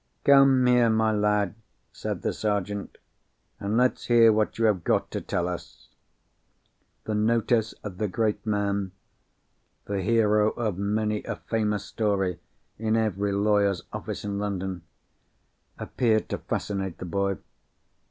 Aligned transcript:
"Come 0.23 0.65
here, 0.65 0.89
my 0.89 1.11
lad," 1.11 1.53
said 1.93 2.23
the 2.23 2.33
Sergeant, 2.33 2.97
"and 3.59 3.77
let's 3.77 4.05
hear 4.07 4.33
what 4.33 4.57
you 4.57 4.65
have 4.65 4.83
got 4.83 5.11
to 5.11 5.21
tell 5.21 5.47
us." 5.47 5.89
The 7.03 7.13
notice 7.13 7.73
of 7.83 7.99
the 7.99 8.07
great 8.07 8.43
man—the 8.43 10.01
hero 10.01 10.49
of 10.53 10.79
many 10.79 11.21
a 11.25 11.35
famous 11.35 11.85
story 11.85 12.39
in 12.79 12.95
every 12.97 13.31
lawyer's 13.31 13.83
office 13.93 14.25
in 14.25 14.39
London—appeared 14.39 16.29
to 16.29 16.39
fascinate 16.39 16.97
the 16.97 17.05
boy. 17.05 17.37